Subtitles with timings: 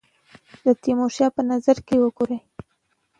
[0.81, 2.37] تیمورشاه په نظر کې لري وګوري.